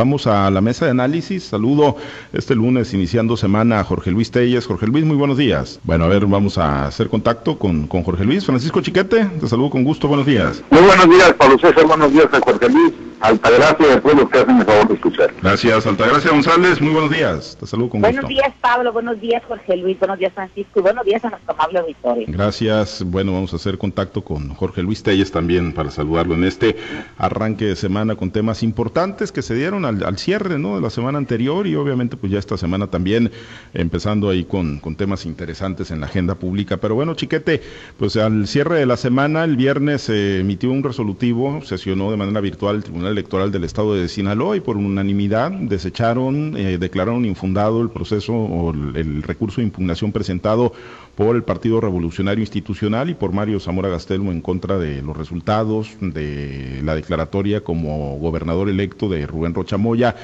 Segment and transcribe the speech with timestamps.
[0.00, 1.44] Vamos a la mesa de análisis.
[1.44, 1.94] Saludo
[2.32, 4.64] este lunes iniciando semana a Jorge Luis Telles.
[4.64, 5.78] Jorge Luis, muy buenos días.
[5.84, 8.46] Bueno, a ver, vamos a hacer contacto con, con Jorge Luis.
[8.46, 10.08] Francisco Chiquete, te saludo con gusto.
[10.08, 10.62] Buenos días.
[10.70, 11.86] Muy buenos días, Pablo César.
[11.86, 13.09] Buenos días Jorge Luis.
[13.20, 15.34] Altagracia de pueblo que hacen el favor de escuchar.
[15.42, 16.80] Gracias, Altagracia González.
[16.80, 17.56] Muy buenos días.
[17.60, 18.34] Te saludo con buenos gusto.
[18.34, 18.92] Buenos días, Pablo.
[18.92, 19.98] Buenos días, Jorge Luis.
[19.98, 20.80] Buenos días, Francisco.
[20.80, 22.26] Y buenos días a nuestro amable auditorio.
[22.28, 23.02] Gracias.
[23.04, 26.76] Bueno, vamos a hacer contacto con Jorge Luis Telles también para saludarlo en este
[27.18, 30.76] arranque de semana con temas importantes que se dieron al, al cierre ¿no?
[30.76, 33.30] de la semana anterior y obviamente pues ya esta semana también
[33.74, 36.78] empezando ahí con, con temas interesantes en la agenda pública.
[36.78, 37.60] Pero bueno, Chiquete,
[37.98, 42.40] pues al cierre de la semana, el viernes se emitió un resolutivo, sesionó de manera
[42.40, 47.82] virtual el Tribunal Electoral del Estado de Sinaloa y por unanimidad desecharon, eh, declararon infundado
[47.82, 50.72] el proceso o el, el recurso de impugnación presentado
[51.16, 55.90] por el Partido Revolucionario Institucional y por Mario Zamora Gastelmo en contra de los resultados
[56.00, 60.16] de la declaratoria como gobernador electo de Rubén Rochamoya.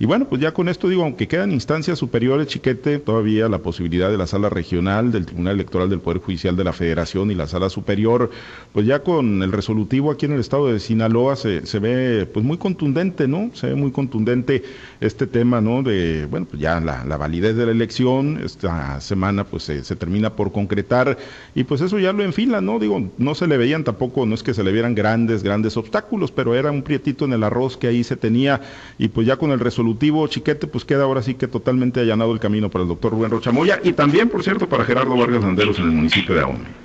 [0.00, 4.10] Y bueno, pues ya con esto digo, aunque quedan instancias superiores, chiquete, todavía la posibilidad
[4.10, 7.46] de la sala regional, del Tribunal Electoral del Poder Judicial de la Federación y la
[7.46, 8.30] sala superior,
[8.72, 12.44] pues ya con el resolutivo aquí en el estado de Sinaloa se, se ve pues
[12.44, 13.50] muy contundente, ¿no?
[13.54, 14.64] Se ve muy contundente
[15.00, 15.84] este tema, ¿no?
[15.84, 19.94] De, bueno, pues ya la, la validez de la elección, esta semana pues se, se,
[19.94, 21.18] termina por concretar
[21.54, 22.80] y pues eso ya lo enfila, ¿no?
[22.80, 26.32] Digo, no se le veían tampoco, no es que se le vieran grandes, grandes obstáculos,
[26.32, 28.60] pero era un prietito en el arroz que ahí se tenía
[28.98, 29.83] y pues ya con el resolutivo
[30.28, 33.80] Chiquete, pues queda ahora sí que totalmente allanado el camino para el doctor Rubén Rochamoya
[33.82, 36.84] y también, por cierto, para Gerardo Vargas Landeros en el municipio de Ahome.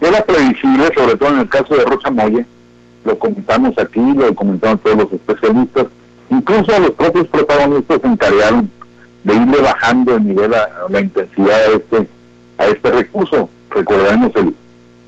[0.00, 2.46] Era previsible, sobre todo en el caso de Rochamoya,
[3.04, 5.86] lo comentamos aquí, lo comentaron todos los especialistas,
[6.30, 8.70] incluso los propios protagonistas se encargaron
[9.24, 12.08] de irle bajando el nivel, a, la intensidad a este,
[12.58, 13.48] a este recurso.
[13.70, 14.54] Recordemos el,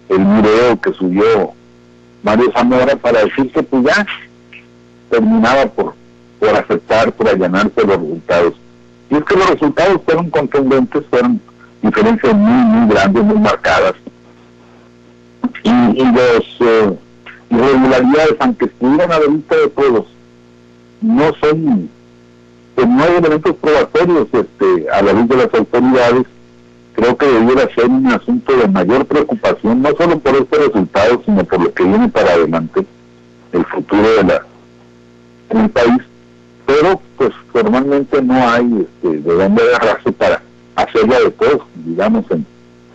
[0.09, 1.53] el video que subió
[2.23, 4.07] Mario Zamora para decir que pues ya
[5.11, 5.95] terminaba por
[6.39, 8.55] por aceptar, por allanarse los resultados.
[9.11, 11.41] Y es que los resultados fueron contundentes, fueron
[11.83, 13.95] diferencias muy, muy grandes, muy marcadas.
[15.63, 16.99] Y, y los eh,
[17.51, 20.07] irregularidades, aunque estuvieran a la vista de todos,
[21.01, 21.89] no son,
[22.75, 26.25] pues no hay elementos probatorios este, a la luz de las autoridades.
[26.95, 31.45] Creo que debiera ser un asunto de mayor preocupación, no solo por este resultado, sino
[31.45, 32.87] por lo que viene para adelante,
[33.53, 34.47] el futuro de la
[35.51, 36.03] del país
[36.75, 40.43] pero pues formalmente no hay este, de dónde agarrarse para
[40.75, 42.45] hacerla de todos, digamos, en,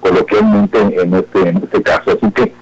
[0.02, 2.12] coloquialmente en este, en este caso.
[2.12, 2.54] Así que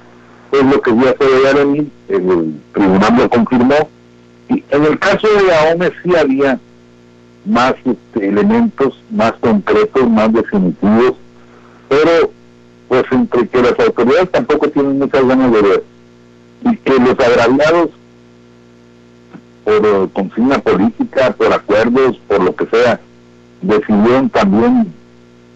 [0.51, 3.89] es lo que ya se debe venir, el tribunal lo confirmó,
[4.49, 6.59] y en el caso de AOME sí había
[7.45, 11.13] más este, elementos más concretos, más definitivos,
[11.89, 12.31] pero
[12.89, 15.83] pues entre que las autoridades tampoco tienen muchas ganas de ver
[16.63, 17.89] y que los agraviados
[19.67, 23.01] por eh, consigna política, por acuerdos, por lo que sea,
[23.61, 24.93] decidieron también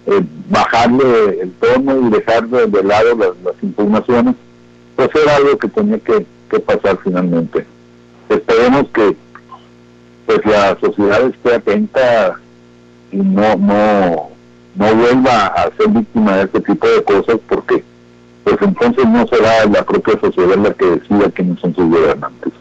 [0.05, 4.35] eh, bajarle el tono y dejar de, lado las, impugnaciones,
[4.97, 6.25] pues era algo que tenía que,
[6.59, 7.65] pasar finalmente.
[8.27, 9.15] Esperemos que
[10.25, 12.35] pues la sociedad esté atenta
[13.13, 14.29] y no no
[14.75, 17.81] no vuelva a ser víctima de este tipo de cosas porque
[18.43, 22.51] pues entonces no será la propia sociedad la que decida quiénes son sus gobernantes.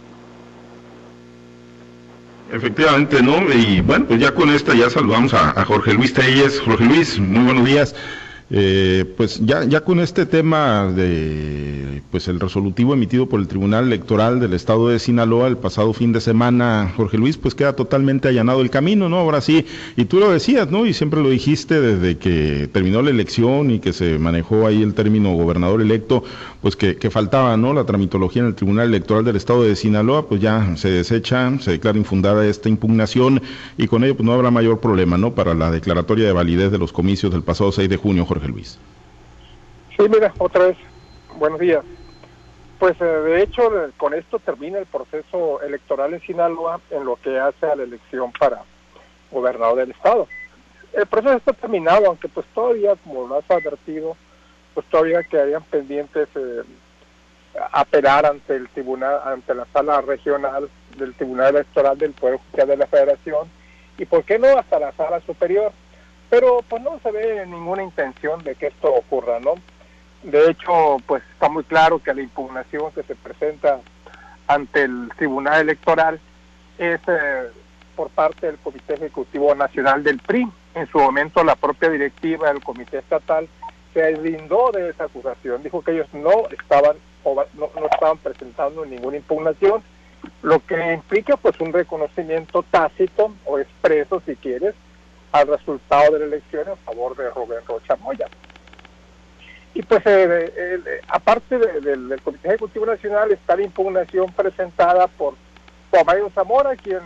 [2.52, 3.36] Efectivamente, ¿no?
[3.52, 6.60] Y bueno, pues ya con esta ya saludamos a, Jorge Luis Telles.
[6.60, 7.94] Jorge Luis, muy buenos días.
[8.52, 13.84] Eh, pues ya, ya con este tema de pues el resolutivo emitido por el Tribunal
[13.84, 18.26] Electoral del Estado de Sinaloa el pasado fin de semana, Jorge Luis, pues queda totalmente
[18.26, 19.18] allanado el camino, ¿no?
[19.18, 20.86] Ahora sí, y tú lo decías, ¿no?
[20.86, 24.94] Y siempre lo dijiste desde que terminó la elección y que se manejó ahí el
[24.94, 26.24] término gobernador electo,
[26.62, 27.72] pues que, que faltaba, ¿no?
[27.72, 31.72] La tramitología en el Tribunal Electoral del Estado de Sinaloa, pues ya se desecha, se
[31.72, 33.42] declara infundada esta impugnación
[33.78, 35.34] y con ello pues no habrá mayor problema, ¿no?
[35.34, 38.48] Para la declaratoria de validez de los comicios del pasado 6 de junio, Jorge.
[38.48, 38.78] Luis.
[39.96, 40.76] Sí, mira, otra vez,
[41.38, 41.84] buenos días.
[42.78, 43.62] Pues eh, de hecho
[43.96, 48.32] con esto termina el proceso electoral en Sinaloa en lo que hace a la elección
[48.38, 48.62] para
[49.30, 50.26] gobernador del estado.
[50.92, 54.16] El proceso está terminado, aunque pues todavía, como lo has advertido,
[54.80, 56.62] pues todavía quedarían pendientes eh,
[57.72, 62.76] apelar ante el tribunal, ante la sala regional del Tribunal Electoral del Poder Judicial de
[62.78, 63.48] la Federación
[63.98, 65.72] y por qué no hasta la sala superior
[66.30, 69.54] pero pues no se ve ninguna intención de que esto ocurra, ¿no?
[70.22, 73.80] De hecho, pues está muy claro que la impugnación que se presenta
[74.46, 76.20] ante el Tribunal Electoral
[76.78, 77.50] es eh,
[77.96, 80.46] por parte del Comité Ejecutivo Nacional del PRI.
[80.74, 83.48] En su momento la propia directiva del Comité Estatal
[83.92, 89.18] se deslindó de esa acusación, dijo que ellos no estaban no, no estaban presentando ninguna
[89.18, 89.82] impugnación
[90.42, 94.74] lo que implica pues un reconocimiento tácito o expreso, si quieres,
[95.32, 98.26] al resultado de la elección en favor de Rubén Rocha Moya.
[99.74, 105.34] Y pues eh, aparte del Comité Ejecutivo Nacional está la impugnación presentada por,
[105.90, 107.00] por Mario Zamora, quien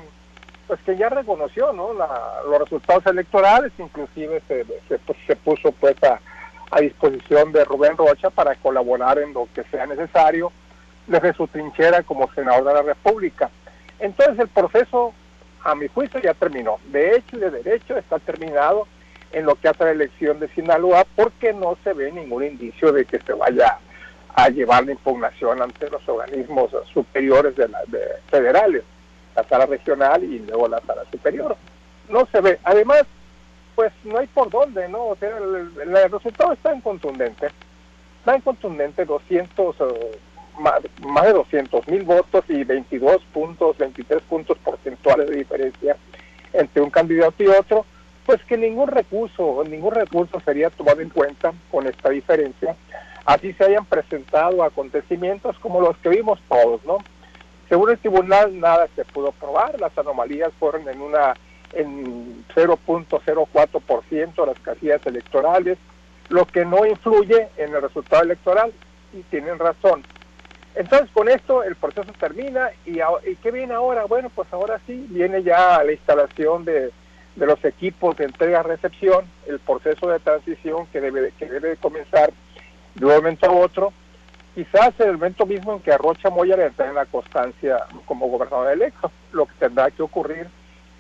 [0.67, 1.93] pues que ya reconoció ¿no?
[1.93, 6.19] los resultados electorales, inclusive se, se, pues, se puso pues a,
[6.75, 10.53] a, disposición de Rubén Rocha para colaborar en lo que sea necesario
[11.07, 13.51] desde su trinchera como senador de la República.
[13.99, 15.13] Entonces el proceso,
[15.63, 16.79] a mi juicio, ya terminó.
[16.87, 18.87] De hecho y de derecho está terminado
[19.33, 23.05] en lo que hace la elección de Sinaloa porque no se ve ningún indicio de
[23.05, 23.79] que se vaya
[24.35, 28.01] a llevar la impugnación ante los organismos superiores de, la, de
[28.31, 28.85] federales
[29.35, 31.57] la sala regional y luego la sala superior.
[32.09, 32.59] No se ve.
[32.65, 33.05] Además,
[33.75, 35.07] pues no hay por dónde, ¿no?
[35.07, 37.49] O sea, el, resultado está en contundente.
[38.27, 40.19] En contundente 200, eh,
[40.59, 45.97] más, más, de 200 mil votos y 22 puntos, 23 puntos porcentuales de diferencia
[46.53, 47.85] entre un candidato y otro,
[48.25, 52.77] pues que ningún recurso, ningún recurso sería tomado en cuenta con esta diferencia.
[53.27, 56.99] Así se hayan presentado acontecimientos como los que vimos todos, ¿no?
[57.69, 61.35] Según el tribunal, nada se pudo probar, las anomalías fueron en una
[61.77, 65.79] en 0.04% las casillas electorales,
[66.29, 68.73] lo que no influye en el resultado electoral,
[69.13, 70.03] y tienen razón.
[70.75, 74.07] Entonces, con esto el proceso termina, y, y ¿qué viene ahora?
[74.07, 76.91] Bueno, pues ahora sí, viene ya la instalación de,
[77.37, 82.33] los equipos de entrega-recepción, el proceso de transición que debe, que debe comenzar
[82.95, 83.93] de un momento a otro,
[84.55, 89.11] quizás el momento mismo en que Rocha Moya le en la constancia como gobernador electo,
[89.33, 90.49] lo que tendrá que ocurrir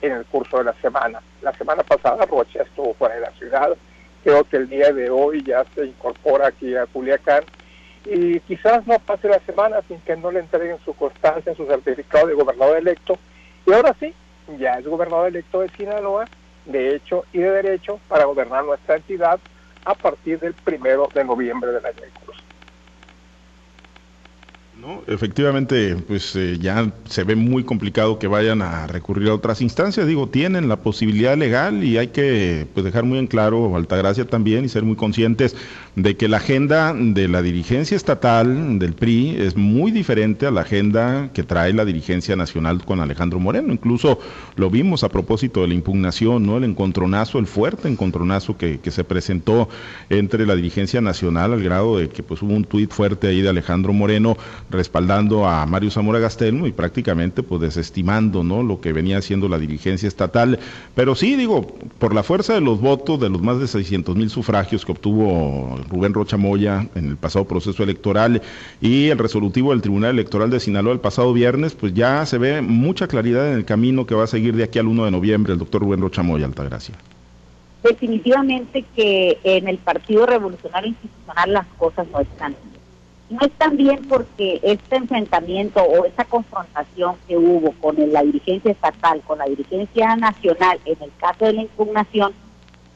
[0.02, 1.20] en el curso de la semana.
[1.42, 3.76] La semana pasada Rocha estuvo fuera de la ciudad,
[4.22, 7.44] creo que el día de hoy ya se incorpora aquí a Culiacán
[8.06, 12.26] y quizás no pase la semana sin que no le entreguen su constancia, su certificado
[12.26, 13.18] de gobernador electo
[13.66, 14.14] y ahora sí,
[14.58, 16.26] ya es gobernador electo de Sinaloa,
[16.66, 19.40] de hecho y de derecho, para gobernar nuestra entidad
[19.84, 22.02] a partir del primero de noviembre del año.
[24.80, 29.62] No, efectivamente, pues eh, ya se ve muy complicado que vayan a recurrir a otras
[29.62, 30.06] instancias.
[30.06, 34.64] Digo, tienen la posibilidad legal y hay que pues, dejar muy en claro, Altagracia también,
[34.64, 35.56] y ser muy conscientes
[35.94, 40.62] de que la agenda de la dirigencia estatal del PRI es muy diferente a la
[40.62, 43.72] agenda que trae la dirigencia nacional con Alejandro Moreno.
[43.72, 44.18] Incluso
[44.56, 46.56] lo vimos a propósito de la impugnación, ¿no?
[46.56, 49.68] El encontronazo, el fuerte encontronazo que, que se presentó
[50.10, 53.48] entre la dirigencia nacional al grado de que pues hubo un tuit fuerte ahí de
[53.48, 54.36] Alejandro Moreno
[54.70, 58.62] respaldando a Mario Zamora Gastelmo y prácticamente pues desestimando ¿no?
[58.62, 60.58] lo que venía haciendo la dirigencia estatal.
[60.94, 61.66] Pero sí, digo,
[61.98, 65.78] por la fuerza de los votos de los más de 600 mil sufragios que obtuvo
[65.88, 68.42] Rubén Rocha Moya en el pasado proceso electoral
[68.80, 72.60] y el resolutivo del Tribunal Electoral de Sinaloa el pasado viernes, pues ya se ve
[72.62, 75.52] mucha claridad en el camino que va a seguir de aquí al 1 de noviembre
[75.52, 76.94] el doctor Rubén Rocha Moya, Altagracia.
[77.82, 82.56] Definitivamente que en el Partido Revolucionario Institucional las cosas no están
[83.30, 89.22] no es también porque este enfrentamiento o esta confrontación que hubo con la dirigencia estatal,
[89.22, 92.32] con la dirigencia nacional, en el caso de la impugnación,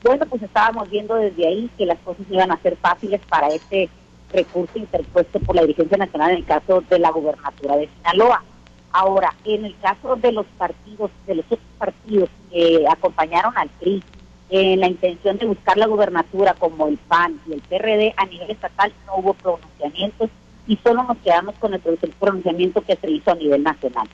[0.02, 3.88] bueno, pues estábamos viendo desde ahí que las cosas iban a ser fáciles para este
[4.32, 8.44] recurso interpuesto por la dirigencia nacional en el caso de la gubernatura de Sinaloa.
[8.92, 14.02] Ahora, en el caso de los partidos, de los otros partidos que acompañaron al PRI,
[14.50, 18.50] en la intención de buscar la gubernatura como el PAN y el PRD a nivel
[18.50, 20.31] estatal no hubo pronunciamientos
[20.67, 24.09] y solo nos quedamos con el pronunciamiento que se hizo a nivel nacional.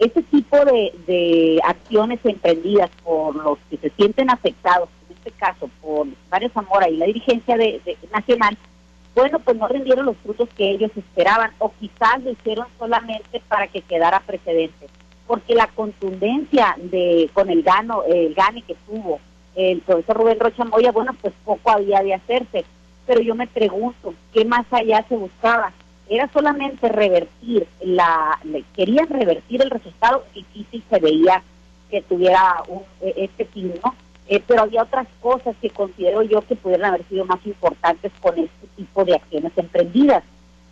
[0.00, 6.06] Este tipo de, acciones emprendidas por los que se sienten afectados, en este caso por
[6.30, 8.56] Mario Zamora y la dirigencia de, nacional,
[9.14, 13.66] bueno, pues no rindieron los frutos que ellos esperaban o quizás lo hicieron solamente para
[13.66, 14.86] que quedara precedente,
[15.26, 19.20] porque la contundencia de con el gano, el gane que tuvo
[19.54, 22.64] el profesor Rubén Rocha Moya, bueno, pues poco había de hacerse.
[23.06, 25.72] Pero yo me pregunto, ¿qué más allá se buscaba?
[26.08, 28.38] Era solamente revertir la,
[28.74, 31.42] querían revertir el resultado y sí, sí se veía
[31.90, 33.94] que tuviera un, e, este fin, ¿no?
[34.28, 38.38] Eh, pero había otras cosas que considero yo que pudieran haber sido más importantes con
[38.38, 40.22] este tipo de acciones emprendidas.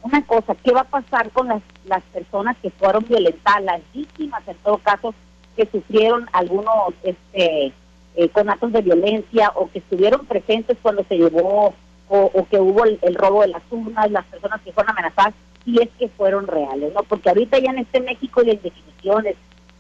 [0.03, 4.47] Una cosa, ¿qué va a pasar con las, las personas que fueron violentadas, las víctimas
[4.47, 5.13] en todo caso,
[5.57, 7.73] que sufrieron algunos este,
[8.17, 11.75] eh, con actos de violencia o que estuvieron presentes cuando se llevó
[12.11, 15.35] o, que hubo el, robo de las urnas, las personas que fueron amenazadas,
[15.65, 17.03] si es que fueron reales, ¿no?
[17.03, 19.37] Porque ahorita ya en este México hay definiciones,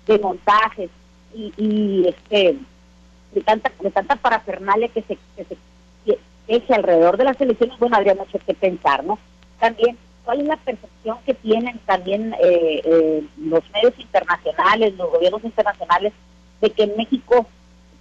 [0.07, 0.91] de montajes
[1.35, 2.59] y, este
[3.33, 8.15] de tanta, de tanta parafernalia que se, que se alrededor de las elecciones, bueno, habría
[8.15, 9.19] mucho que pensar, ¿no?
[9.61, 15.45] También cuál es la percepción que tienen también eh, eh, los medios internacionales, los gobiernos
[15.45, 16.13] internacionales,
[16.61, 17.47] de que en México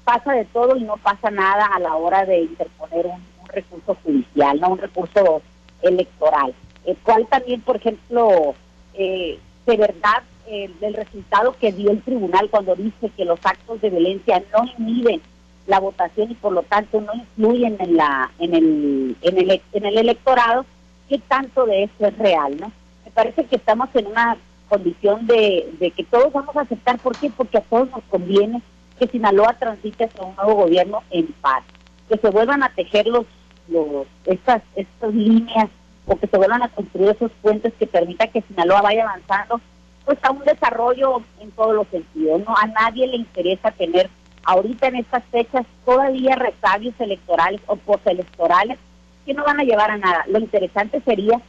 [0.07, 4.59] pasa de todo y no pasa nada a la hora de interponer un, recurso judicial,
[4.59, 5.41] no un recurso
[5.81, 6.53] electoral.
[6.85, 8.55] El cual también, por ejemplo,
[8.93, 14.41] de verdad el resultado que dio el tribunal cuando dice que los actos de violencia
[14.53, 15.21] no inhiben
[15.65, 19.85] la votación y por lo tanto no influyen en la en el en el, en
[19.85, 20.65] el electorado
[21.09, 22.71] qué tanto de eso es real no
[23.03, 24.37] me parece que estamos en una
[24.69, 26.99] condición de, de que todos vamos a aceptar.
[26.99, 28.61] Por qué porque a todos nos conviene
[28.99, 31.63] que Sinaloa transite hacia un nuevo gobierno en paz
[32.09, 33.25] que se vuelvan a tejer los
[33.67, 35.69] los estas estas líneas
[36.05, 39.59] o que se vuelvan a construir esos puentes que permita que Sinaloa vaya avanzando
[40.05, 44.09] pues a un desarrollo en todos los sentidos no a nadie le interesa tener
[44.47, 48.79] ahorita en estas fechas todavía resabios electorales o postelectorales
[49.25, 50.23] que no van a llevar a nada.
[50.29, 51.41] Lo interesante sería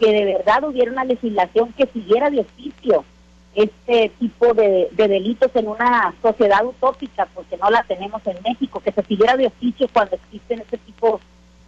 [0.00, 3.04] que de verdad hubiera una legislación que siguiera de oficio
[3.56, 8.92] este tipo de, delitos en una sociedad utópica, porque no la tenemos en México, que
[8.92, 11.20] se siguiera de oficio cuando existen este tipo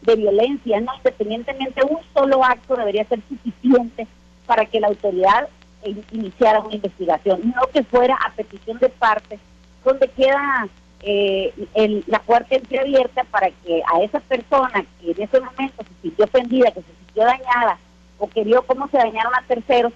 [0.02, 4.07] de violencia, no independientemente un solo acto debería ser suficiente
[4.47, 5.49] para que la autoridad
[6.12, 9.38] iniciara una investigación, no que fuera a petición de parte
[9.83, 10.68] donde queda
[11.02, 16.02] eh, el, la puerta entreabierta para que a esa persona que en ese momento se
[16.02, 17.78] sintió ofendida, que se sintió dañada
[18.18, 19.92] o que vio cómo se dañaron a terceros,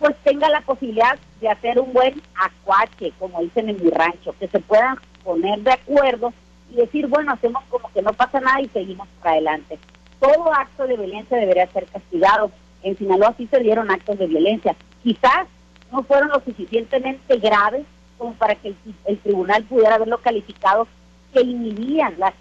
[0.00, 4.48] pues tenga la posibilidad de hacer un buen acuache, como dicen en mi rancho, que
[4.48, 6.32] se puedan poner de acuerdo
[6.72, 9.78] y decir, bueno, hacemos como que no pasa nada y seguimos para adelante.
[10.18, 12.50] Todo acto de violencia debería ser castigado.
[12.82, 14.74] En Sinaloa sí se dieron actos de violencia.
[15.02, 15.46] Quizás
[15.92, 17.84] no fueron lo suficientemente graves
[18.16, 20.86] como para que el, tribunal pudiera haberlo calificado
[21.32, 22.34] que inhibían las,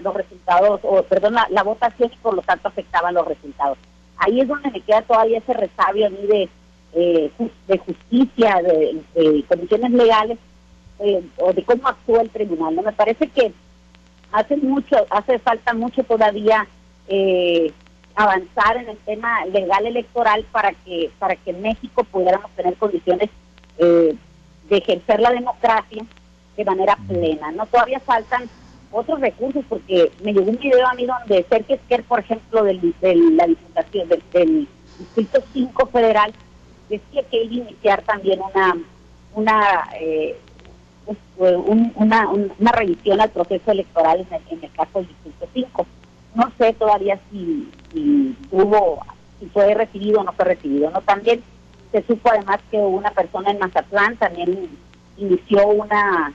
[0.00, 3.78] los resultados, o perdón, la, votación y por lo tanto afectaban los resultados.
[4.16, 6.48] Ahí es donde me queda todavía ese resabio a mí de,
[6.94, 7.30] eh,
[7.68, 10.38] de justicia, de, condiciones legales
[10.98, 12.74] eh, o de cómo actúa el tribunal.
[12.74, 13.52] No me parece que
[14.32, 16.66] hace mucho, hace falta mucho todavía
[17.08, 17.72] eh,
[18.14, 23.30] avanzar en el tema legal electoral para que para que en México pudiéramos tener condiciones
[23.78, 24.14] eh,
[24.68, 26.04] de ejercer la democracia
[26.56, 27.50] de manera plena.
[27.52, 28.48] No todavía faltan
[28.92, 32.94] otros recursos porque me llegó un video a mí donde Sergio Esquer, por ejemplo, del,
[33.00, 34.68] de la diputación del,
[34.98, 36.32] distrito 5 federal,
[36.90, 38.76] decía que iba a iniciar también una
[39.34, 40.36] una eh,
[41.36, 45.86] una, revisión al proceso electoral en el, en el caso del distrito 5.
[46.34, 49.00] No sé todavía si, si hubo,
[49.38, 50.90] si fue recibido o no fue recibido.
[50.90, 51.42] No también
[51.90, 54.68] se supo además que una persona en Mazatlán también
[55.16, 56.32] inició una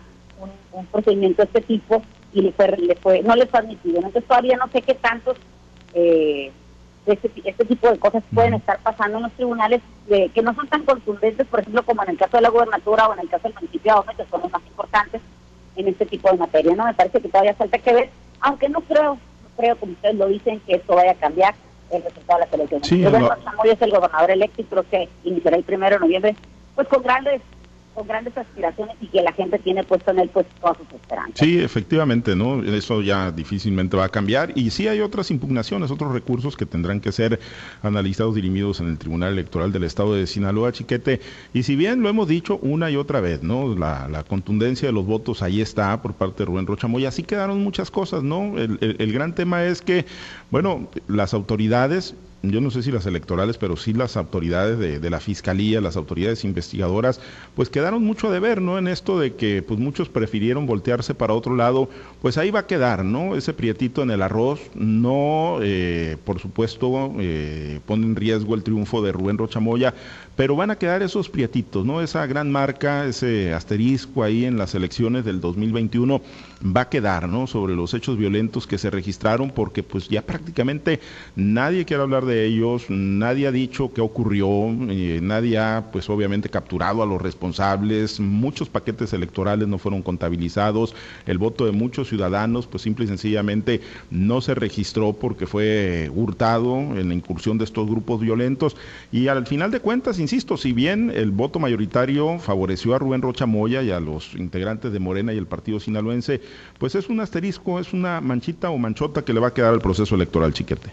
[0.73, 2.01] un, procedimiento de este tipo
[2.33, 3.97] y le fue, le fue no le fue admitido.
[3.97, 5.37] Entonces todavía no sé qué tantos
[5.93, 6.51] eh,
[7.05, 10.83] este, este tipo de cosas pueden estar pasando en los tribunales que no son tan
[10.83, 13.55] contundentes, por ejemplo, como en el caso de la gubernatura o en el caso del
[13.55, 15.21] municipio de que son los más importantes
[15.75, 16.75] en este tipo de materia.
[16.75, 18.09] No me parece que todavía falta que ver,
[18.41, 21.55] aunque no creo, no creo como ustedes lo dicen, que esto vaya a cambiar
[21.91, 22.87] el resultado de las elecciones.
[22.87, 26.35] Sí, es el gobernador electo y creo que iniciará el primero de noviembre,
[26.75, 27.41] pues con grandes
[27.95, 31.39] con grandes aspiraciones y que la gente tiene puesto en él pues todas sus esperanzas.
[31.39, 32.61] Sí, efectivamente, ¿no?
[32.61, 36.99] Eso ya difícilmente va a cambiar y sí hay otras impugnaciones, otros recursos que tendrán
[36.99, 37.39] que ser
[37.81, 41.21] analizados, dirimidos en el Tribunal Electoral del Estado de Sinaloa, Chiquete.
[41.53, 43.75] Y si bien lo hemos dicho una y otra vez, ¿no?
[43.75, 47.91] La, contundencia de los votos ahí está por parte de Rubén Rochamoya, así quedaron muchas
[47.91, 48.55] cosas, ¿no?
[48.57, 50.05] El gran tema es que,
[50.51, 52.15] bueno, las autoridades
[52.51, 56.43] yo no sé si las electorales, pero sí las autoridades de, la fiscalía, las autoridades
[56.43, 57.19] investigadoras,
[57.55, 58.77] pues quedaron mucho de ver, ¿no?
[58.77, 61.89] En esto de que pues muchos prefirieron voltearse para otro lado,
[62.21, 63.35] pues ahí va a quedar, ¿no?
[63.35, 69.01] Ese prietito en el arroz, no, eh, por supuesto, eh, pone en riesgo el triunfo
[69.01, 69.93] de Rubén Rochamoya,
[70.35, 72.01] pero van a quedar esos prietitos, ¿no?
[72.01, 76.21] Esa gran marca, ese asterisco ahí en las elecciones del 2021
[76.75, 77.47] va a quedar, ¿no?
[77.47, 80.99] Sobre los hechos violentos que se registraron, porque pues ya prácticamente
[81.35, 84.47] nadie quiere hablar de ellos, nadie ha dicho qué ocurrió,
[85.21, 91.37] nadie ha pues obviamente capturado a los responsables, muchos paquetes electorales no fueron contabilizados, el
[91.37, 97.09] voto de muchos ciudadanos pues simple y sencillamente no se registró porque fue hurtado en
[97.09, 98.75] la incursión de estos grupos violentos
[99.11, 103.45] y al final de cuentas, insisto, si bien el voto mayoritario favoreció a Rubén Rocha
[103.45, 106.41] Moya y a los integrantes de Morena y el partido sinaloense,
[106.79, 109.81] pues es un asterisco, es una manchita o manchota que le va a quedar al
[109.81, 110.89] proceso electoral, chiquete.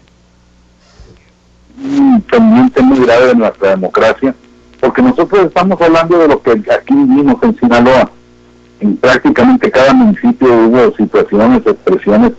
[1.83, 4.35] Un pendiente muy grave de nuestra democracia,
[4.79, 8.11] porque nosotros estamos hablando de lo que aquí vimos en Sinaloa.
[8.81, 12.33] En prácticamente cada municipio hubo situaciones, expresiones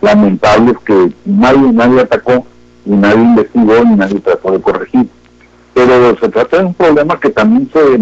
[0.00, 2.44] lamentables que nadie, nadie atacó
[2.86, 5.19] y nadie investigó ni nadie trató de corregir.
[5.74, 7.98] Pero se trata de un problema que también se,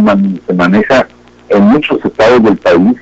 [0.47, 1.07] se maneja
[1.49, 2.97] en muchos estados del país,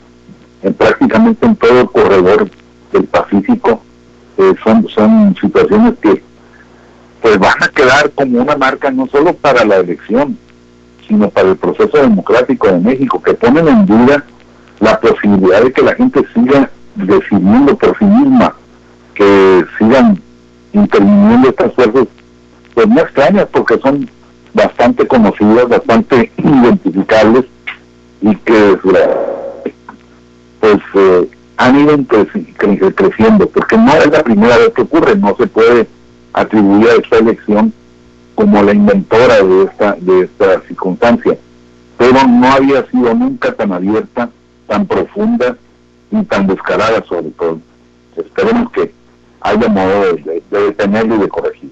[0.63, 2.51] en prácticamente en todo el corredor
[2.93, 3.83] del Pacífico.
[4.39, 6.23] Eh, son, son situaciones que
[7.23, 10.39] pues van a quedar como una marca no solo para la elección,
[11.09, 14.25] sino para el proceso democrático de México, que ponen en duda
[14.81, 18.55] la posibilidad de que la gente siga decidiendo por sí misma,
[19.15, 20.21] que sigan
[20.73, 22.07] interviniendo estas fuerzas,
[22.75, 24.09] pues no extrañas, porque son
[24.57, 27.45] bastante conocidas, bastante identificables
[28.23, 28.79] y que
[30.61, 31.97] pues eh, han ido
[32.95, 35.87] creciendo, porque no es la primera vez que ocurre, no se puede
[36.33, 37.73] atribuir a esta elección
[38.35, 41.39] como la inventora de esta, de esta circunstancia,
[41.97, 44.31] pero no había sido nunca tan abierta,
[44.67, 45.57] tan profunda
[46.11, 47.61] y tan descarada sobre todo.
[48.17, 48.93] Esperemos que
[49.41, 51.71] haya modo de, de detenerlo y de corregir.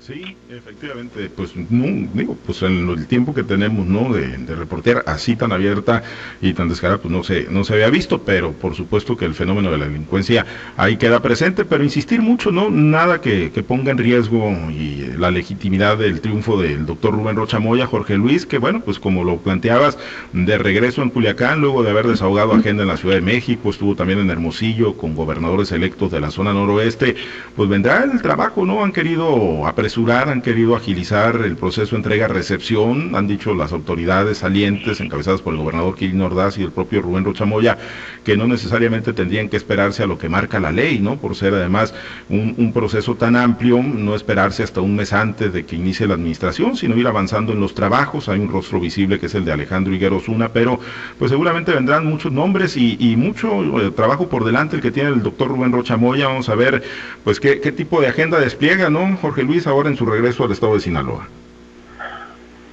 [0.00, 4.12] Sí, efectivamente, pues no, digo, pues en el tiempo que tenemos, ¿no?
[4.12, 6.02] De, reportear así tan abierta
[6.40, 9.34] y tan descarada, pues no se, no se había visto, pero por supuesto que el
[9.34, 12.70] fenómeno de la delincuencia ahí queda presente, pero insistir mucho, ¿no?
[12.70, 17.58] Nada que, que ponga en riesgo y la legitimidad del triunfo del doctor Rubén Rocha
[17.58, 19.98] Moya, Jorge Luis, que bueno, pues como lo planteabas,
[20.32, 23.94] de regreso en Culiacán, luego de haber desahogado agenda en la Ciudad de México, estuvo
[23.94, 27.16] también en Hermosillo con gobernadores electos de la zona noroeste,
[27.54, 28.84] pues vendrá el trabajo, ¿no?
[28.84, 35.40] Han querido apresurar han querido agilizar el proceso entrega-recepción, han dicho las autoridades salientes encabezadas
[35.40, 37.78] por el gobernador Quirino Ordaz y el propio Rubén Rochamoya,
[38.22, 41.16] que no necesariamente tendrían que esperarse a lo que marca la ley, ¿no?
[41.16, 41.94] Por ser además
[42.28, 46.76] un, proceso tan amplio, no esperarse hasta un mes antes de que inicie la administración,
[46.76, 48.28] sino ir avanzando en los trabajos.
[48.28, 50.78] Hay un rostro visible que es el de Alejandro Higuero Zuna, pero
[51.18, 55.22] pues seguramente vendrán muchos nombres y, mucho eh, trabajo por delante el que tiene el
[55.22, 56.28] doctor Rubén Rochamoya.
[56.28, 56.82] Vamos a ver
[57.24, 59.16] pues qué tipo de agenda despliega, ¿no?
[59.22, 61.28] Jorge Luis, ahora en su regreso al estado de Sinaloa?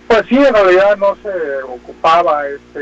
[0.07, 2.81] Pues sí, en realidad no se ocupaba este,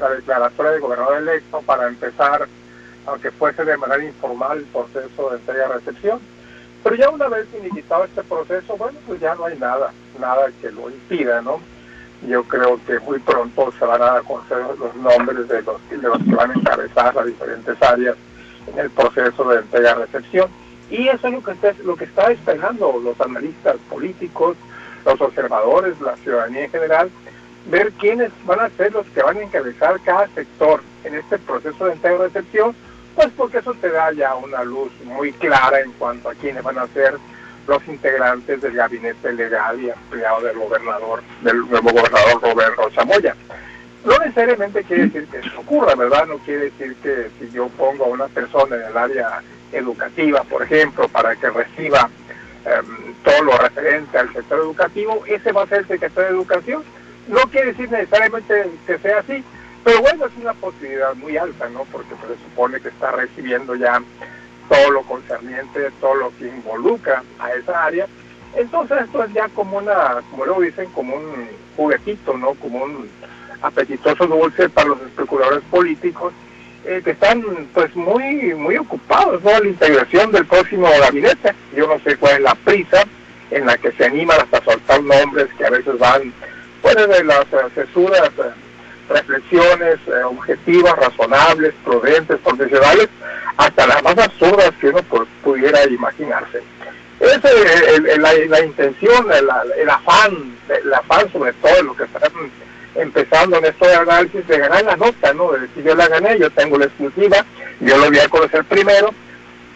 [0.00, 2.48] la declaratoria del gobernador electo para empezar,
[3.06, 6.20] aunque fuese de manera informal, el proceso de entrega-recepción.
[6.82, 10.70] Pero ya una vez iniciado este proceso, bueno, pues ya no hay nada, nada que
[10.70, 11.60] lo impida, ¿no?
[12.26, 16.18] Yo creo que muy pronto se van a conocer los nombres de los, de los
[16.18, 18.16] que van a encabezar las diferentes áreas
[18.72, 20.48] en el proceso de entrega-recepción
[20.90, 24.56] y eso es lo que está, lo que está esperando los analistas políticos,
[25.04, 27.10] los observadores, la ciudadanía en general,
[27.70, 31.86] ver quiénes van a ser los que van a encabezar cada sector en este proceso
[31.86, 32.74] de entrega recepción,
[33.14, 36.78] pues porque eso te da ya una luz muy clara en cuanto a quiénes van
[36.78, 37.16] a ser
[37.66, 43.36] los integrantes del gabinete legal y ampliado del gobernador, del nuevo gobernador Roberto Chamoya.
[44.04, 46.26] No necesariamente quiere decir que eso ocurra, ¿verdad?
[46.26, 50.62] No quiere decir que si yo pongo a una persona en el área educativa, por
[50.62, 52.08] ejemplo, para que reciba
[52.64, 56.84] em, todo lo referente al sector educativo, ese va a ser el secretario de Educación.
[57.26, 59.44] No quiere decir necesariamente que sea así,
[59.84, 61.84] pero bueno, es una posibilidad muy alta, ¿no?
[61.84, 64.00] Porque se supone que está recibiendo ya
[64.68, 68.06] todo lo concerniente, todo lo que involucra a esa área.
[68.54, 72.54] Entonces esto es ya como una, como lo dicen, como un juguetito, ¿no?
[72.54, 73.08] Como un
[73.62, 76.32] apetitoso dulce para los especuladores políticos
[76.84, 77.42] eh, que están
[77.74, 79.50] pues muy muy ocupados ¿no?
[79.58, 81.54] la integración del próximo gabinete.
[81.74, 83.04] Yo no sé cuál es la prisa
[83.50, 86.32] en la que se animan hasta soltar nombres que a veces van
[86.80, 88.52] fuera de las eh,
[89.08, 93.08] reflexiones eh, objetivas, razonables, prudentes, profesionales,
[93.56, 95.02] hasta las más absurdas que uno
[95.42, 96.62] pudiera imaginarse.
[97.20, 99.48] Es la, la, intención, el,
[99.80, 102.30] el afán, el afán sobre todo lo que están
[102.94, 105.52] empezando en esto de análisis de ganar la nota, ¿no?
[105.52, 107.44] De decir yo la gané, yo tengo la exclusiva,
[107.80, 109.12] yo lo voy a conocer primero,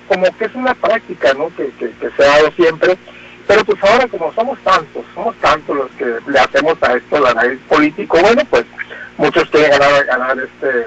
[0.08, 1.54] como que es una práctica, ¿no?
[1.56, 2.96] Que, que, se ha dado siempre,
[3.46, 7.26] pero pues ahora como somos tantos, somos tantos los que le hacemos a esto el
[7.26, 8.64] análisis político, bueno, pues
[9.16, 10.86] muchos quieren ganar, ganar este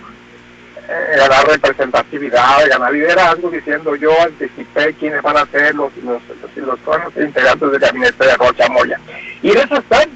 [0.87, 6.21] eh, ganar representatividad, ganar liderazgo, diciendo yo anticipé quiénes van a ser los, los,
[6.55, 8.99] los, los integrantes del gabinete de Rocha Moya.
[9.41, 10.09] Y de eso están,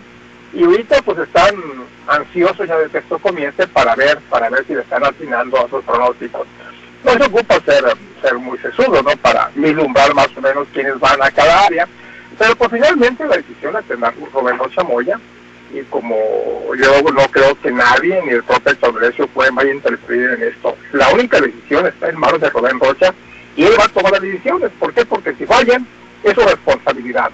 [0.54, 1.56] y ahorita pues están
[2.08, 5.70] ansiosos ya de que esto comience para ver, para ver si le están atinando a
[5.70, 6.48] sus pronósticos.
[7.04, 7.86] No se ocupa ser,
[8.22, 9.12] ser muy sesudo, ¿no?
[9.22, 11.88] Para vislumbrar más o menos quiénes van a cada área,
[12.38, 15.20] pero pues finalmente la decisión la tendrá Roberto Chamoya,
[15.72, 16.16] y como
[16.76, 20.76] yo no creo que nadie, ni el propio Congreso puede más interferir en esto.
[20.94, 23.14] La única decisión está en manos de Rubén Rocha
[23.56, 24.72] y él va a tomar las decisiones.
[24.80, 25.06] ¿Por qué?
[25.06, 25.86] Porque si fallan,
[26.24, 27.30] es su responsabilidad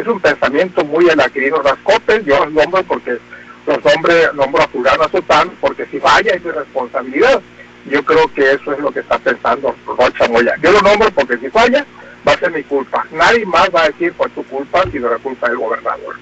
[0.00, 3.18] es un pensamiento muy el querido Rascopes, yo los nombro porque
[3.66, 7.40] los nombres, nombro a Fulano a porque si falla es mi responsabilidad.
[7.86, 10.54] Yo creo que eso es lo que está pensando Rocha Moya.
[10.62, 11.86] Yo lo nombro porque si falla,
[12.26, 13.06] va a ser mi culpa.
[13.12, 16.16] Nadie más va a decir por tu culpa, sino la culpa del gobernador.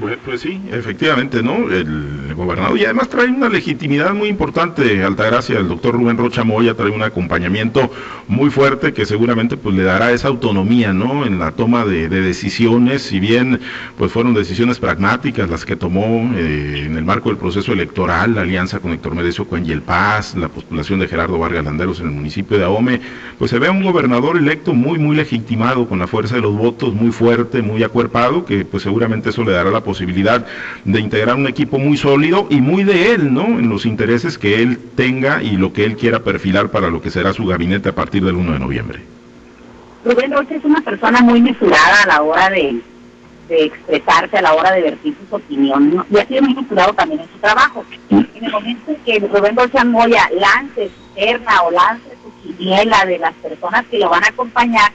[0.00, 1.70] Pues, sí, efectivamente, ¿no?
[1.70, 6.74] El gobernador y además trae una legitimidad muy importante, Altagracia, el doctor Rubén Rocha Moya
[6.74, 7.92] trae un acompañamiento
[8.26, 11.24] muy fuerte que seguramente pues le dará esa autonomía, ¿no?
[11.24, 13.60] En la toma de, decisiones, si bien
[13.96, 18.40] pues fueron decisiones pragmáticas las que tomó eh, en el marco del proceso electoral, la
[18.40, 22.12] alianza con Héctor Medecio con el Paz, la postulación de Gerardo Vargas Landeros en el
[22.12, 23.00] municipio de Ahome,
[23.38, 26.94] pues se ve un gobernador electo muy, muy legitimado, con la fuerza de los votos,
[26.94, 30.44] muy fuerte, muy acuerpado, que pues seguramente eso le dará la posibilidad
[30.84, 33.44] de integrar un equipo muy sólido y muy de él, ¿no?
[33.44, 37.10] En los intereses que él tenga y lo que él quiera perfilar para lo que
[37.10, 39.00] será su gabinete a partir del 1 de noviembre.
[40.04, 42.80] Rubén Rocha es una persona muy mesurada a la hora de,
[43.48, 47.28] expresarse, a la hora de vertir sus opiniones, y ha sido muy mesurado también en
[47.28, 47.84] su trabajo.
[48.10, 51.04] En el momento en que Rubén Rocha Moya lance su
[51.64, 54.92] o lance su quiniela de las personas que lo van a acompañar,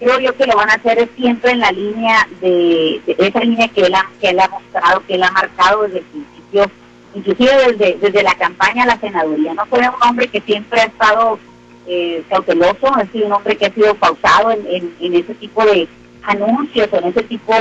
[0.00, 3.82] creo yo que lo van a hacer siempre en la línea de, esa línea que
[3.82, 6.70] él, ha, que él ha mostrado, que él ha marcado desde el principio,
[7.14, 9.54] inclusive desde, desde la campaña a la senaduría.
[9.54, 11.38] No fue un hombre que siempre ha estado
[11.86, 15.86] eh, cauteloso, ha sido un hombre que ha sido pausado en, en, ese tipo de
[16.22, 17.52] anuncios, en ese tipo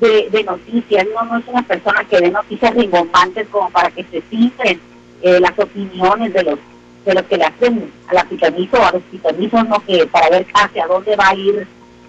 [0.00, 1.06] de, noticias.
[1.14, 4.78] No, no es una persona que dé noticias rimbombantes como para que se cifren
[5.22, 6.58] eh, las opiniones de los
[7.06, 9.78] de los que le hacen a la o a los pitonisos, ¿no?
[9.86, 11.68] que para ver hacia dónde va a ir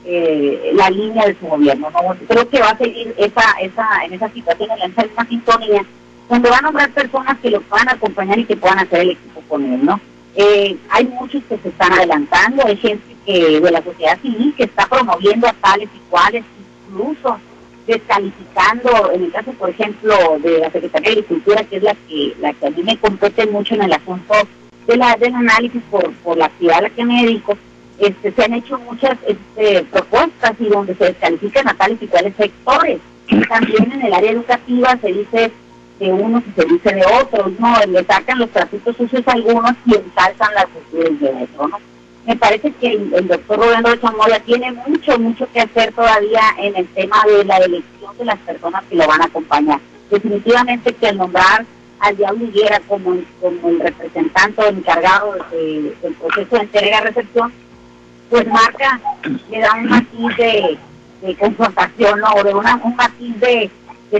[0.09, 1.89] eh, la línea de su gobierno.
[1.91, 2.15] ¿no?
[2.27, 5.85] Creo que va a seguir esa, esa, en esa situación, en esa misma sintonía,
[6.29, 9.41] donde va a nombrar personas que lo puedan acompañar y que puedan hacer el equipo
[9.49, 9.83] con él.
[9.83, 9.99] ¿no?
[10.35, 14.63] Eh, hay muchos que se están adelantando, hay gente que de la sociedad civil que
[14.63, 16.45] está promoviendo a tales y cuales,
[16.89, 17.37] incluso
[17.85, 22.33] descalificando, en el caso, por ejemplo, de la Secretaría de Agricultura, que es la que,
[22.39, 24.35] la que a mí me compete mucho en el asunto
[24.85, 27.57] de la, del análisis por, por la actividad a la que me dedico,
[27.99, 32.33] este, se han hecho muchas este, propuestas y donde se descalifican a tales y cuales
[32.37, 32.99] sectores.
[33.49, 35.51] También en el área educativa se dice
[35.99, 37.75] de unos y se dice de otros, ¿no?
[37.87, 41.79] Le sacan los trapitos sucios a algunos y ensalzan las virtudes de otros, ¿no?
[42.27, 46.85] Me parece que el, doctor Roberto Chamoya tiene mucho, mucho que hacer todavía en el
[46.89, 49.79] tema de la elección de las personas que lo van a acompañar.
[50.11, 51.65] Definitivamente que al nombrar
[51.99, 57.53] al Diablo Higuera como, como el representante o encargado del proceso de entrega-recepción,
[58.29, 58.99] pues marca,
[59.49, 60.77] le da un matiz de,
[61.39, 63.71] confrontación o de una, un matiz de,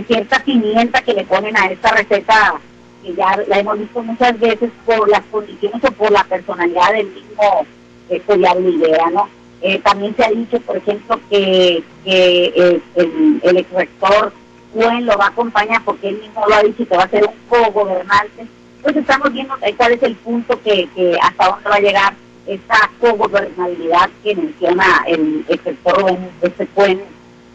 [0.06, 2.54] cierta pimienta que le ponen a esta receta
[3.02, 7.06] que ya la hemos visto muchas veces por las condiciones o por la personalidad del
[7.06, 7.66] mismo
[8.08, 9.28] este, Idea, ¿no?
[9.60, 12.46] Eh, también se ha dicho, por ejemplo, que, que
[12.94, 14.32] el, el ex rector
[14.74, 17.24] Juan lo va a acompañar porque él mismo lo ha dicho que va a ser
[17.24, 18.46] un co-gobernante.
[18.82, 22.14] Pues estamos viendo cuál es el punto que, que hasta dónde va a llegar
[22.48, 27.04] esa cogobernabilidad que menciona el, el sector este puente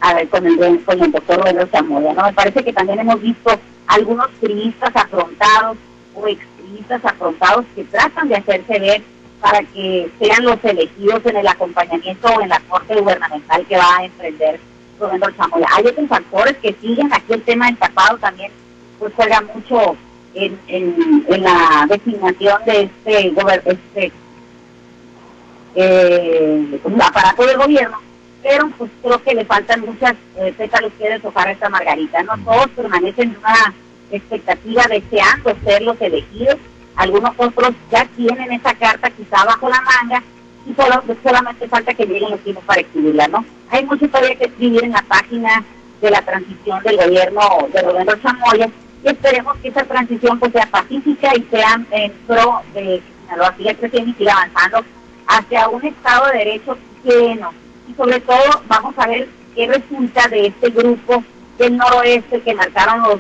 [0.01, 2.23] a ver, con el, con el doctor Rubén Zamora, ¿no?
[2.25, 5.77] Me parece que también hemos visto algunos priistas afrontados
[6.13, 9.01] o expriistas afrontados que tratan de hacerse ver
[9.39, 13.97] para que sean los elegidos en el acompañamiento o en la corte gubernamental que va
[13.97, 14.59] a emprender
[14.99, 15.67] Rubén Zamora.
[15.73, 18.51] Hay otros factores que siguen, aquí el tema del tapado también
[18.99, 19.95] pues juega mucho
[20.33, 23.33] en, en, en la designación de este,
[23.65, 24.11] este
[25.75, 27.99] eh, un aparato del gobierno,
[28.41, 32.23] pero pues creo que le faltan muchas eh, pétalos que deshojar a esta margarita.
[32.23, 33.73] No todos permanecen en una
[34.11, 36.57] expectativa deseando ser los elegidos.
[36.95, 40.21] Algunos otros ya tienen esa carta quizá bajo la manga
[40.65, 43.43] y solo, solamente falta que lleguen los tiempos para escribirla, ¿no?
[43.69, 45.63] Hay mucho todavía que escribir en la página
[46.01, 47.41] de la transición del gobierno
[47.73, 48.69] de Roberto Chamoya
[49.03, 53.73] y esperemos que esa transición pues sea pacífica y sea en pro de Sinaloa siga
[53.73, 54.85] creciendo y siga avanzando
[55.33, 57.51] hacia un Estado de Derecho pleno.
[57.89, 61.23] Y sobre todo vamos a ver qué resulta de este grupo
[61.57, 63.19] del noroeste que marcaron los,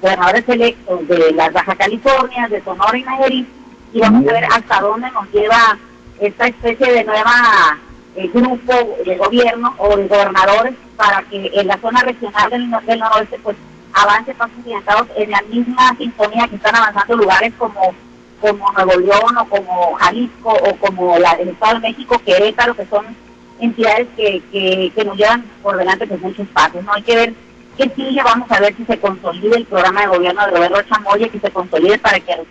[0.00, 3.46] gobernadores electos de las Baja California, de Sonora y Nayarit,
[3.92, 5.76] y vamos a ver hasta dónde nos lleva
[6.18, 7.78] esta especie de nueva
[8.16, 12.98] eh, grupo de gobierno o de gobernadores para que en la zona regional del, del
[12.98, 13.58] noroeste pues
[13.92, 17.94] avance pasos agigantados en la misma sintonía que están avanzando lugares como
[18.40, 22.86] como Nuevo León o como Jalisco o como la, el Estado de México, Querétaro, que
[22.86, 23.04] son
[23.60, 26.82] entidades que, que, nos llevan por delante con muchos pasos.
[26.84, 27.34] No hay que ver
[27.76, 31.28] qué sigue, vamos a ver si se consolida el programa de gobierno de Roberto Chamoya,
[31.28, 32.46] que se consolide para que a los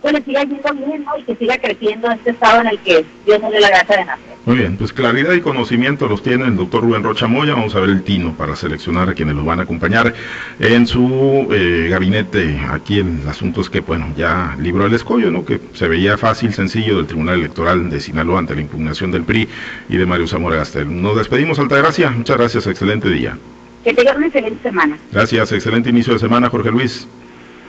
[0.00, 1.18] pues le siga yendo bien, ¿no?
[1.18, 4.30] Y que siga creciendo este estado en el que Dios nos la gracia de nacer.
[4.46, 7.54] Muy bien, pues claridad y conocimiento los tiene el doctor Rubén Rocha Moya.
[7.54, 10.14] Vamos a ver el tino para seleccionar a quienes los van a acompañar
[10.58, 12.58] en su eh, gabinete.
[12.70, 15.44] Aquí el asunto es que, bueno, ya libró el escollo, ¿no?
[15.44, 19.48] Que se veía fácil, sencillo del Tribunal Electoral de Sinaloa ante la impugnación del PRI
[19.88, 21.02] y de Mario Zamora Gastel.
[21.02, 22.10] Nos despedimos, Altagracia.
[22.10, 23.36] Muchas gracias, excelente día.
[23.84, 24.98] Que tengan una excelente semana.
[25.12, 27.06] Gracias, excelente inicio de semana, Jorge Luis.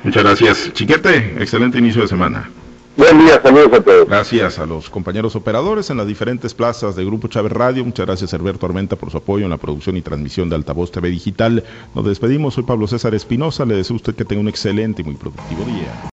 [0.04, 0.74] Muchas gracias.
[0.74, 2.50] Chiquete, excelente inicio de semana.
[2.98, 4.08] Buen día, saludos a todos.
[4.08, 7.86] Gracias a los compañeros operadores en las diferentes plazas de Grupo Chávez Radio.
[7.86, 11.10] Muchas gracias, Herberto Armenta, por su apoyo en la producción y transmisión de Altavoz TV
[11.10, 11.64] Digital.
[11.96, 12.56] Nos despedimos.
[12.56, 13.66] Soy Pablo César Espinosa.
[13.66, 16.11] Le deseo a usted que tenga un excelente y muy productivo día.